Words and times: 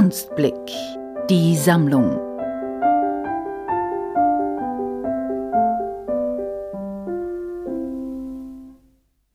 Kunstblick, 0.00 0.54
die 1.28 1.54
Sammlung. 1.54 2.16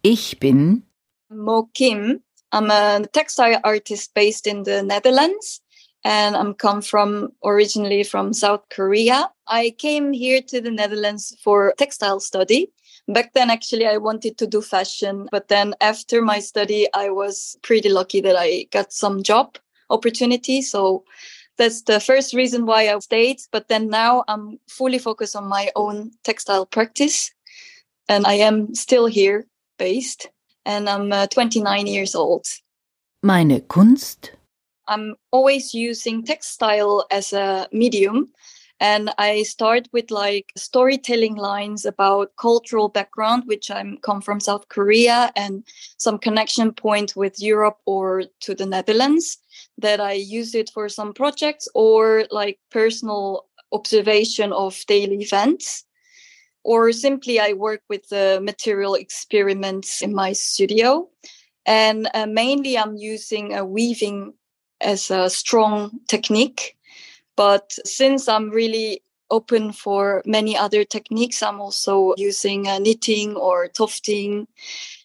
Ich 0.00 0.40
bin 0.40 0.82
Mo 1.28 1.68
Kim. 1.74 2.22
I'm 2.52 2.70
a 2.70 3.06
textile 3.12 3.60
artist 3.64 4.14
based 4.14 4.46
in 4.46 4.62
the 4.62 4.82
Netherlands 4.82 5.60
and 6.04 6.34
I'm 6.34 6.54
come 6.54 6.80
from 6.80 7.32
originally 7.44 8.02
from 8.02 8.32
South 8.32 8.62
Korea. 8.70 9.28
I 9.46 9.74
came 9.76 10.14
here 10.14 10.40
to 10.40 10.62
the 10.62 10.70
Netherlands 10.70 11.36
for 11.44 11.74
textile 11.76 12.20
study. 12.20 12.72
Back 13.08 13.34
then 13.34 13.50
actually 13.50 13.86
I 13.86 13.98
wanted 13.98 14.38
to 14.38 14.46
do 14.46 14.62
fashion, 14.62 15.28
but 15.30 15.48
then 15.48 15.74
after 15.82 16.22
my 16.22 16.38
study 16.38 16.88
I 16.94 17.10
was 17.10 17.58
pretty 17.60 17.90
lucky 17.90 18.22
that 18.22 18.36
I 18.38 18.68
got 18.72 18.94
some 18.94 19.22
job 19.22 19.58
opportunity. 19.90 20.62
So 20.62 21.04
that's 21.58 21.82
the 21.82 22.00
first 22.00 22.34
reason 22.34 22.66
why 22.66 22.88
I 22.88 22.98
stayed. 22.98 23.38
But 23.52 23.68
then 23.68 23.88
now 23.88 24.24
I'm 24.28 24.58
fully 24.68 24.98
focused 24.98 25.36
on 25.36 25.46
my 25.48 25.70
own 25.76 26.12
textile 26.24 26.66
practice. 26.66 27.32
And 28.08 28.26
I 28.26 28.34
am 28.34 28.74
still 28.74 29.06
here 29.06 29.46
based. 29.78 30.28
And 30.64 30.88
I'm 30.88 31.12
uh, 31.12 31.26
29 31.28 31.86
years 31.86 32.14
old. 32.14 32.44
Meine 33.22 33.60
Kunst? 33.60 34.30
I'm 34.88 35.16
always 35.32 35.74
using 35.74 36.24
textile 36.24 37.06
as 37.10 37.32
a 37.32 37.68
medium. 37.72 38.32
And 38.78 39.10
I 39.16 39.42
start 39.44 39.88
with 39.92 40.10
like 40.10 40.52
storytelling 40.56 41.36
lines 41.36 41.86
about 41.86 42.36
cultural 42.36 42.88
background, 42.88 43.44
which 43.46 43.70
I'm 43.70 43.96
come 43.98 44.20
from 44.20 44.38
South 44.38 44.68
Korea 44.68 45.32
and 45.34 45.64
some 45.96 46.18
connection 46.18 46.72
point 46.72 47.16
with 47.16 47.40
Europe 47.40 47.78
or 47.86 48.24
to 48.40 48.54
the 48.54 48.66
Netherlands 48.66 49.38
that 49.78 49.98
I 50.00 50.12
use 50.12 50.54
it 50.54 50.70
for 50.74 50.88
some 50.88 51.14
projects 51.14 51.68
or 51.74 52.26
like 52.30 52.58
personal 52.70 53.46
observation 53.72 54.52
of 54.52 54.84
daily 54.86 55.22
events. 55.22 55.84
Or 56.62 56.92
simply, 56.92 57.38
I 57.38 57.52
work 57.52 57.82
with 57.88 58.08
the 58.08 58.40
material 58.42 58.94
experiments 58.94 60.02
in 60.02 60.14
my 60.14 60.32
studio. 60.32 61.08
And 61.64 62.08
uh, 62.12 62.26
mainly, 62.26 62.76
I'm 62.76 62.96
using 62.96 63.54
a 63.54 63.64
weaving 63.64 64.34
as 64.80 65.10
a 65.10 65.30
strong 65.30 66.00
technique. 66.08 66.76
But 67.36 67.72
since 67.84 68.28
I'm 68.28 68.50
really 68.50 69.02
open 69.30 69.72
for 69.72 70.22
many 70.24 70.56
other 70.56 70.84
techniques, 70.84 71.42
I'm 71.42 71.60
also 71.60 72.14
using 72.16 72.68
uh, 72.68 72.78
knitting 72.78 73.36
or 73.36 73.68
tufting, 73.68 74.46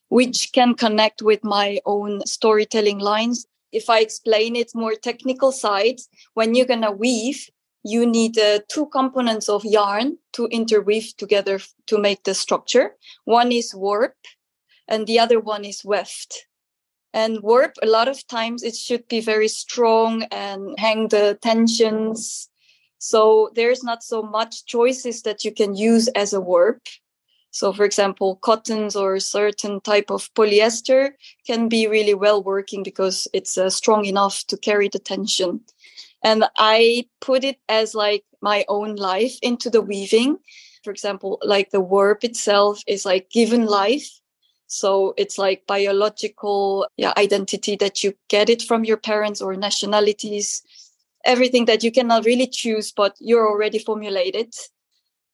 which 0.10 0.52
can 0.54 0.76
connect 0.76 1.22
with 1.22 1.44
my 1.44 1.80
own 1.86 2.26
storytelling 2.26 3.00
lines 3.00 3.46
if 3.72 3.90
I 3.90 4.00
explain 4.00 4.56
it 4.56 4.76
more 4.76 4.96
technical 4.96 5.52
side, 5.52 6.02
when 6.34 6.56
you're 6.56 6.66
gonna 6.66 6.92
weave, 6.92 7.50
you 7.84 8.06
need 8.06 8.38
uh, 8.38 8.60
two 8.68 8.88
components 8.88 9.50
of 9.50 9.66
yarn 9.66 10.18
to 10.34 10.46
interweave 10.48 11.16
together 11.18 11.60
to 11.88 11.98
make 11.98 12.24
the 12.24 12.34
structure. 12.34 12.96
One 13.26 13.52
is 13.52 13.74
warp, 13.74 14.16
and 14.88 15.08
the 15.08 15.20
other 15.20 15.40
one 15.40 15.66
is 15.66 15.84
weft. 15.84 16.48
And 17.14 17.42
warp, 17.42 17.74
a 17.82 17.88
lot 17.88 18.08
of 18.08 18.26
times 18.28 18.64
it 18.64 18.76
should 18.76 19.08
be 19.08 19.20
very 19.20 19.48
strong 19.48 20.24
and 20.32 20.78
hang 20.80 21.10
the 21.10 21.38
tensions. 21.42 22.50
So 23.00 23.50
there's 23.56 23.84
not 23.84 24.04
so 24.04 24.22
much 24.22 24.66
choices 24.66 25.24
that 25.24 25.44
you 25.44 25.52
can 25.54 25.76
use 25.76 26.08
as 26.10 26.34
a 26.34 26.40
warp. 26.42 26.88
So, 27.52 27.74
for 27.74 27.84
example, 27.84 28.38
cottons 28.38 28.96
or 28.96 29.20
certain 29.20 29.82
type 29.82 30.10
of 30.10 30.34
polyester 30.36 31.12
can 31.46 31.68
be 31.68 31.88
really 31.88 32.14
well 32.14 32.42
working 32.42 32.82
because 32.82 33.28
it's 33.34 33.58
uh, 33.58 33.70
strong 33.70 34.06
enough 34.06 34.46
to 34.48 34.56
carry 34.56 34.88
the 34.88 35.00
tension. 35.00 35.60
And 36.24 36.46
I 36.58 37.08
put 37.20 37.44
it 37.44 37.58
as 37.68 37.94
like 37.94 38.24
my 38.42 38.64
own 38.70 38.96
life 38.96 39.38
into 39.42 39.70
the 39.70 39.82
weaving. 39.82 40.38
For 40.84 40.92
example, 40.92 41.40
like 41.44 41.72
the 41.72 41.82
warp 41.82 42.24
itself 42.24 42.82
is 42.88 43.06
like 43.06 43.30
given 43.30 43.66
life. 43.66 44.21
So 44.72 45.14
it's 45.18 45.38
like 45.38 45.68
biological 45.68 46.88
yeah, 46.96 47.12
identity 47.18 47.76
that 47.76 48.06
you 48.06 48.14
get 48.30 48.50
it 48.50 48.62
from 48.62 48.86
your 48.86 48.96
parents 48.96 49.42
or 49.42 49.54
nationalities, 49.58 50.64
everything 51.26 51.66
that 51.66 51.84
you 51.84 51.92
cannot 51.92 52.24
really 52.24 52.48
choose, 52.48 52.94
but 52.94 53.18
you're 53.20 53.50
already 53.50 53.80
formulated. 53.80 54.56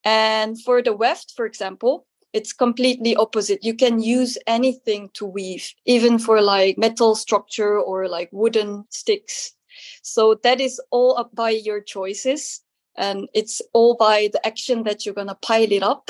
And 0.03 0.59
for 0.59 0.81
the 0.81 0.95
weft, 0.95 1.33
for 1.35 1.45
example, 1.45 2.07
it's 2.33 2.51
completely 2.51 3.15
opposite. 3.15 3.63
You 3.63 3.75
can 3.75 4.01
use 4.01 4.39
anything 4.47 5.11
to 5.13 5.27
weave, 5.27 5.71
even 5.85 6.17
for 6.17 6.41
like 6.41 6.79
metal 6.79 7.13
structure 7.13 7.79
or 7.79 8.07
like 8.07 8.29
wooden 8.31 8.85
sticks. 8.89 9.53
So 10.01 10.33
that 10.41 10.59
is 10.59 10.81
all 10.89 11.15
up 11.15 11.35
by 11.35 11.51
your 11.51 11.79
choices. 11.81 12.61
And 12.95 13.29
it's 13.35 13.61
all 13.73 13.95
by 13.95 14.31
the 14.33 14.43
action 14.47 14.81
that 14.85 15.05
you're 15.05 15.13
going 15.13 15.27
to 15.27 15.35
pile 15.35 15.71
it 15.71 15.83
up. 15.83 16.09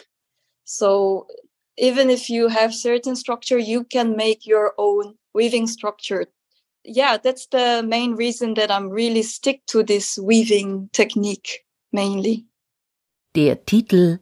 So 0.63 1.27
even 1.77 2.09
if 2.09 2.29
you 2.29 2.47
have 2.47 2.73
certain 2.73 3.15
structure, 3.15 3.57
you 3.57 3.83
can 3.83 4.15
make 4.15 4.45
your 4.45 4.73
own 4.77 5.15
weaving 5.33 5.67
structure. 5.67 6.25
Yeah, 6.83 7.17
that's 7.17 7.47
the 7.47 7.83
main 7.85 8.15
reason 8.15 8.55
that 8.55 8.71
I'm 8.71 8.89
really 8.89 9.23
stick 9.23 9.65
to 9.67 9.83
this 9.83 10.17
weaving 10.17 10.89
technique 10.93 11.65
mainly. 11.91 12.45
Der 13.33 13.55
Titel 13.55 14.19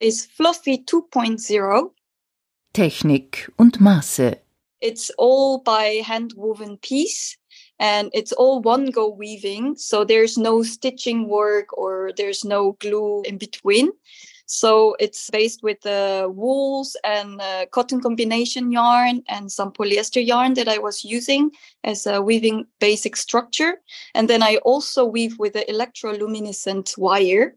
is 0.00 0.26
Fluffy 0.26 0.78
2.0. 0.78 1.90
Technik 2.74 3.50
und 3.58 3.80
Maße. 3.80 4.36
It's 4.80 5.10
all 5.18 5.58
by 5.58 6.02
hand 6.04 6.34
woven 6.36 6.78
piece 6.78 7.36
and 7.78 8.10
it's 8.12 8.32
all 8.32 8.60
one 8.60 8.90
go 8.90 9.08
weaving. 9.08 9.76
So 9.76 10.04
there's 10.04 10.38
no 10.38 10.62
stitching 10.62 11.28
work 11.28 11.76
or 11.76 12.12
there's 12.16 12.44
no 12.44 12.72
glue 12.80 13.22
in 13.22 13.38
between. 13.38 13.90
So 14.52 14.96
it's 14.98 15.30
based 15.30 15.62
with 15.62 15.80
the 15.82 16.24
uh, 16.24 16.28
wools 16.28 16.96
and 17.04 17.40
uh, 17.40 17.66
cotton 17.70 18.00
combination 18.00 18.72
yarn 18.72 19.22
and 19.28 19.50
some 19.50 19.70
polyester 19.70 20.26
yarn 20.26 20.54
that 20.54 20.66
I 20.66 20.78
was 20.78 21.04
using 21.04 21.52
as 21.84 22.04
a 22.04 22.20
weaving 22.20 22.66
basic 22.80 23.14
structure. 23.14 23.80
And 24.12 24.28
then 24.28 24.42
I 24.42 24.56
also 24.64 25.04
weave 25.04 25.38
with 25.38 25.52
the 25.52 25.64
electroluminescent 25.68 26.98
wire 26.98 27.54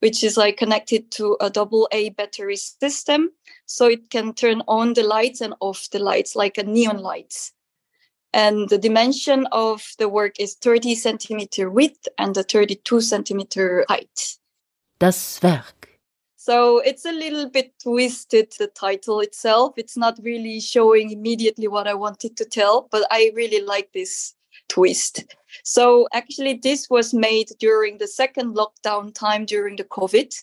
which 0.00 0.22
is 0.22 0.36
like 0.36 0.58
connected 0.58 1.10
to 1.10 1.34
a 1.40 1.48
double 1.48 1.88
A 1.90 2.10
battery 2.10 2.56
system. 2.56 3.30
So 3.64 3.86
it 3.86 4.10
can 4.10 4.34
turn 4.34 4.60
on 4.68 4.92
the 4.92 5.02
lights 5.02 5.40
and 5.40 5.54
off 5.60 5.88
the 5.92 5.98
lights 5.98 6.36
like 6.36 6.58
a 6.58 6.62
neon 6.62 6.98
lights. 6.98 7.52
And 8.34 8.68
the 8.68 8.76
dimension 8.76 9.46
of 9.50 9.94
the 9.98 10.10
work 10.10 10.38
is 10.38 10.56
30 10.56 10.94
centimeter 10.96 11.70
width 11.70 12.06
and 12.18 12.36
a 12.36 12.42
32 12.42 13.00
centimeter 13.00 13.86
height. 13.88 14.36
Das 14.98 15.40
Werk. 15.42 15.83
So 16.44 16.80
it's 16.80 17.06
a 17.06 17.10
little 17.10 17.48
bit 17.48 17.72
twisted, 17.82 18.52
the 18.58 18.66
title 18.66 19.20
itself. 19.20 19.78
It's 19.78 19.96
not 19.96 20.18
really 20.22 20.60
showing 20.60 21.10
immediately 21.10 21.68
what 21.68 21.88
I 21.88 21.94
wanted 21.94 22.36
to 22.36 22.44
tell, 22.44 22.86
but 22.92 23.06
I 23.10 23.32
really 23.34 23.62
like 23.62 23.90
this 23.94 24.34
twist. 24.68 25.24
So 25.62 26.06
actually, 26.12 26.60
this 26.62 26.90
was 26.90 27.14
made 27.14 27.48
during 27.60 27.96
the 27.96 28.06
second 28.06 28.56
lockdown 28.56 29.14
time 29.14 29.46
during 29.46 29.76
the 29.76 29.84
COVID. 29.84 30.34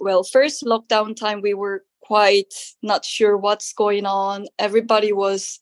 Well, 0.00 0.24
first 0.24 0.64
lockdown 0.64 1.14
time, 1.14 1.40
we 1.40 1.54
were 1.54 1.84
quite 2.00 2.52
not 2.82 3.04
sure 3.04 3.36
what's 3.36 3.72
going 3.72 4.06
on. 4.06 4.46
Everybody 4.58 5.12
was 5.12 5.60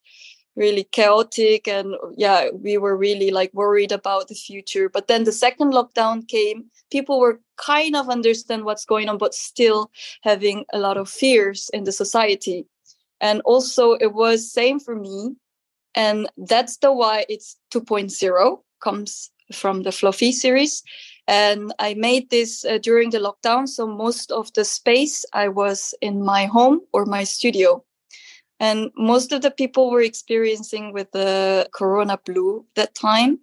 really 0.56 0.84
chaotic 0.84 1.66
and 1.66 1.94
yeah 2.16 2.50
we 2.52 2.76
were 2.76 2.96
really 2.96 3.30
like 3.30 3.52
worried 3.54 3.92
about 3.92 4.28
the 4.28 4.34
future. 4.34 4.88
But 4.88 5.08
then 5.08 5.24
the 5.24 5.32
second 5.32 5.72
lockdown 5.72 6.26
came 6.28 6.70
people 6.90 7.20
were 7.20 7.40
kind 7.56 7.96
of 7.96 8.08
understand 8.08 8.64
what's 8.64 8.84
going 8.84 9.08
on 9.08 9.18
but 9.18 9.34
still 9.34 9.90
having 10.22 10.64
a 10.72 10.78
lot 10.78 10.96
of 10.96 11.08
fears 11.08 11.70
in 11.72 11.84
the 11.84 11.92
society. 11.92 12.66
And 13.20 13.40
also 13.44 13.92
it 13.94 14.12
was 14.12 14.52
same 14.52 14.78
for 14.78 14.94
me 14.94 15.36
and 15.94 16.28
that's 16.36 16.78
the 16.78 16.92
why 16.92 17.24
it's 17.28 17.56
2.0 17.72 18.62
comes 18.80 19.30
from 19.52 19.82
the 19.82 19.92
fluffy 19.92 20.32
series. 20.32 20.82
And 21.28 21.72
i 21.78 21.94
made 21.94 22.30
this 22.30 22.64
uh, 22.64 22.78
during 22.78 23.10
the 23.10 23.18
lockdown 23.18 23.68
so 23.68 23.86
most 23.86 24.32
of 24.32 24.52
the 24.54 24.64
space 24.64 25.24
i 25.32 25.46
was 25.48 25.94
in 26.00 26.24
my 26.24 26.46
home 26.46 26.80
or 26.92 27.06
my 27.06 27.24
studio 27.24 27.84
and 28.62 28.92
most 28.96 29.32
of 29.32 29.42
the 29.42 29.50
people 29.50 29.90
were 29.90 30.00
experiencing 30.00 30.92
with 30.92 31.10
the 31.10 31.68
corona 31.74 32.16
blue 32.24 32.64
that 32.76 32.94
time. 32.94 33.40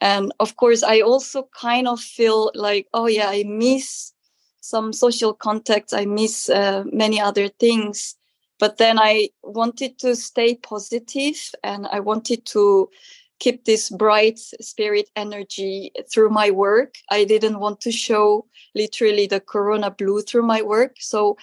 And 0.00 0.32
of 0.38 0.56
course 0.56 0.82
i 0.82 1.00
also 1.00 1.48
kind 1.58 1.88
of 1.88 2.00
feel 2.00 2.52
like 2.54 2.86
oh 2.92 3.06
yeah 3.06 3.30
i 3.30 3.44
miss 3.44 4.12
some 4.60 4.92
social 4.92 5.32
contacts. 5.32 5.92
I 5.94 6.04
miss 6.04 6.50
uh, 6.50 6.84
many 6.92 7.18
other 7.20 7.48
things. 7.48 8.16
But 8.58 8.76
then 8.78 8.98
i 8.98 9.30
wanted 9.42 9.98
to 10.00 10.16
stay 10.16 10.56
positive 10.56 11.38
and 11.62 11.86
i 11.86 12.00
wanted 12.00 12.44
to 12.46 12.90
keep 13.38 13.64
this 13.64 13.90
bright 13.90 14.38
spirit 14.60 15.08
energy 15.14 15.92
through 16.12 16.30
my 16.30 16.50
work. 16.50 16.96
I 17.10 17.24
didn't 17.24 17.60
want 17.60 17.80
to 17.82 17.92
show 17.92 18.46
literally 18.74 19.26
the 19.28 19.40
corona 19.40 19.90
blue 19.90 20.22
through 20.22 20.42
my 20.42 20.62
work. 20.62 20.96
So 20.98 21.36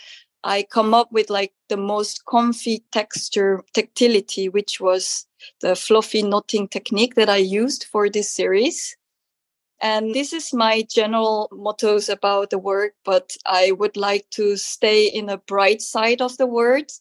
i 0.45 0.63
come 0.63 0.93
up 0.93 1.11
with 1.11 1.29
like 1.29 1.53
the 1.69 1.77
most 1.77 2.25
comfy 2.25 2.83
texture 2.91 3.61
tactility 3.73 4.49
which 4.49 4.79
was 4.81 5.27
the 5.61 5.75
fluffy 5.75 6.23
knotting 6.23 6.67
technique 6.69 7.15
that 7.15 7.29
i 7.29 7.37
used 7.37 7.85
for 7.91 8.09
this 8.09 8.31
series 8.31 8.95
And 9.81 10.15
this 10.15 10.33
is 10.33 10.53
my 10.53 10.83
general 10.83 11.49
mottos 11.51 12.09
about 12.09 12.49
the 12.49 12.57
work, 12.57 12.93
but 13.03 13.37
I 13.45 13.71
would 13.73 13.97
like 13.97 14.29
to 14.31 14.57
stay 14.57 15.07
in 15.07 15.29
a 15.29 15.37
bright 15.37 15.81
side 15.81 16.21
of 16.21 16.37
the 16.37 16.47
word. 16.47 16.91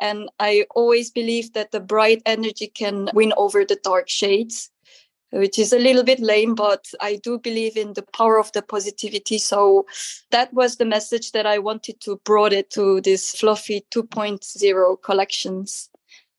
And 0.00 0.30
I 0.40 0.66
always 0.74 1.10
believe 1.10 1.52
that 1.54 1.70
the 1.72 1.80
bright 1.80 2.22
energy 2.26 2.68
can 2.68 3.10
win 3.14 3.32
over 3.36 3.64
the 3.64 3.76
dark 3.82 4.08
shades 4.08 4.70
which 5.30 5.58
is 5.58 5.72
a 5.72 5.78
little 5.78 6.04
bit 6.04 6.20
lame, 6.20 6.54
but 6.54 6.86
I 7.00 7.16
do 7.16 7.38
believe 7.38 7.76
in 7.76 7.92
the 7.92 8.04
power 8.16 8.38
of 8.38 8.52
the 8.52 8.62
positivity. 8.62 9.38
So 9.38 9.86
that 10.30 10.52
was 10.54 10.76
the 10.76 10.84
message 10.84 11.32
that 11.32 11.46
I 11.46 11.58
wanted 11.58 12.00
to 12.02 12.20
brought 12.24 12.52
it 12.52 12.70
to 12.70 13.00
this 13.00 13.32
fluffy 13.32 13.84
2.0 13.90 15.02
collections. 15.02 15.90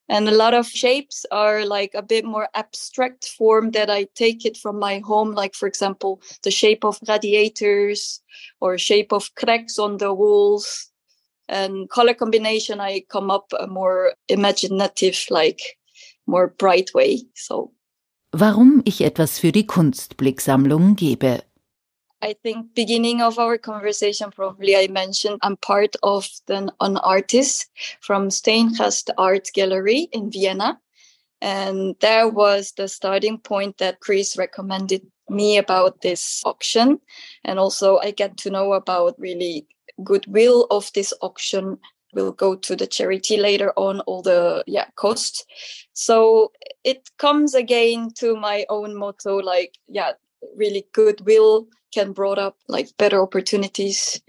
And 0.08 0.28
a 0.28 0.32
lot 0.32 0.54
of 0.54 0.66
shapes 0.66 1.24
are 1.30 1.64
like 1.64 1.92
a 1.94 2.02
bit 2.02 2.24
more 2.24 2.48
abstract 2.54 3.28
form 3.28 3.70
that 3.70 3.88
I 3.88 4.08
take 4.16 4.44
it 4.44 4.56
from 4.56 4.76
my 4.76 4.98
home, 4.98 5.32
like 5.32 5.54
for 5.54 5.68
example, 5.68 6.20
the 6.42 6.50
shape 6.50 6.84
of 6.84 6.98
radiators 7.06 8.20
or 8.60 8.76
shape 8.76 9.12
of 9.12 9.32
cracks 9.36 9.78
on 9.78 9.98
the 9.98 10.12
walls. 10.12 10.90
And 11.48 11.88
color 11.90 12.14
combination, 12.14 12.80
I 12.80 13.04
come 13.08 13.30
up 13.30 13.52
a 13.58 13.68
more 13.68 14.14
imaginative, 14.28 15.26
like 15.30 15.60
more 16.26 16.48
bright 16.48 16.90
way. 16.92 17.22
So 17.36 17.72
Warum 18.32 18.82
ich 18.84 19.00
etwas 19.00 19.40
für 19.40 19.50
die 19.50 19.66
Kunstblicksammlung 19.66 20.94
gebe. 20.94 21.42
I 22.22 22.36
think 22.44 22.74
beginning 22.74 23.22
of 23.22 23.38
our 23.38 23.58
conversation, 23.58 24.30
probably 24.30 24.76
I 24.76 24.88
mentioned 24.88 25.38
I'm 25.42 25.56
part 25.56 25.96
of 26.02 26.28
the, 26.46 26.70
an 26.80 26.96
artist 26.98 27.70
from 28.00 28.28
Steinkast 28.28 29.10
Art 29.16 29.50
Gallery 29.52 30.08
in 30.12 30.30
Vienna. 30.30 30.78
And 31.40 31.96
there 32.00 32.28
was 32.28 32.72
the 32.76 32.86
starting 32.86 33.38
point 33.38 33.78
that 33.78 34.00
Chris 34.00 34.36
recommended 34.36 35.02
me 35.28 35.56
about 35.58 36.02
this 36.02 36.42
auction. 36.44 37.00
And 37.44 37.58
also 37.58 37.98
I 37.98 38.10
get 38.10 38.36
to 38.38 38.50
know 38.50 38.74
about 38.74 39.18
really 39.18 39.66
goodwill 40.04 40.66
of 40.70 40.92
this 40.92 41.12
auction 41.22 41.78
will 42.14 42.32
go 42.32 42.54
to 42.54 42.76
the 42.76 42.86
charity 42.86 43.36
later 43.36 43.72
on 43.76 44.00
all 44.00 44.22
the 44.22 44.64
yeah 44.66 44.86
costs. 44.96 45.44
So 45.92 46.52
it 46.84 47.08
comes 47.18 47.54
again 47.54 48.10
to 48.18 48.36
my 48.36 48.66
own 48.68 48.96
motto 48.96 49.36
like 49.36 49.76
yeah 49.88 50.12
really 50.56 50.86
goodwill 50.92 51.66
can 51.92 52.12
brought 52.12 52.38
up 52.38 52.56
like 52.68 52.88
better 52.98 53.20
opportunities. 53.20 54.20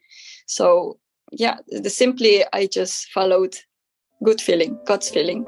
So 0.48 0.98
yeah 1.32 1.58
the, 1.68 1.90
simply 1.90 2.44
i 2.54 2.68
just 2.68 3.10
followed 3.12 3.56
good 4.24 4.42
feeling 4.42 4.78
god's 4.86 5.10
feeling 5.10 5.46